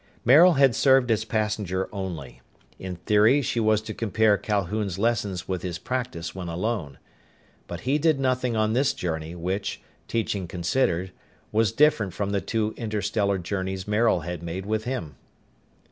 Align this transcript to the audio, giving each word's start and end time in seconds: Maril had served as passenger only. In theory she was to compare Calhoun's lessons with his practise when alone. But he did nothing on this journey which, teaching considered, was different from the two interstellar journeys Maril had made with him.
Maril 0.25 0.53
had 0.53 0.73
served 0.73 1.11
as 1.11 1.25
passenger 1.25 1.87
only. 1.93 2.41
In 2.79 2.95
theory 2.95 3.43
she 3.43 3.59
was 3.59 3.83
to 3.83 3.93
compare 3.93 4.35
Calhoun's 4.35 4.97
lessons 4.97 5.47
with 5.47 5.61
his 5.61 5.77
practise 5.77 6.33
when 6.33 6.47
alone. 6.49 6.97
But 7.67 7.81
he 7.81 7.99
did 7.99 8.19
nothing 8.19 8.55
on 8.55 8.73
this 8.73 8.93
journey 8.95 9.35
which, 9.35 9.79
teaching 10.07 10.47
considered, 10.47 11.11
was 11.51 11.71
different 11.71 12.15
from 12.15 12.31
the 12.31 12.41
two 12.41 12.73
interstellar 12.77 13.37
journeys 13.37 13.87
Maril 13.87 14.21
had 14.21 14.41
made 14.41 14.65
with 14.65 14.85
him. 14.85 15.17